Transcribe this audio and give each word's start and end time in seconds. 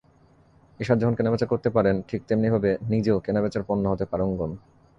এরশাদ 0.79 0.97
যেমন 0.99 1.15
কেনাবেচা 1.15 1.45
করতে 1.45 1.69
পারেন, 1.69 1.95
ঠিক 2.07 2.21
তেমনিভাবে 2.27 2.69
নিজেও 2.89 3.17
কেনাবেচার 3.19 3.63
পণ্য 3.67 3.83
হতে 3.87 4.05
পারঙ্গম। 4.05 4.51